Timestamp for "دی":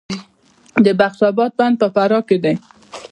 2.43-2.55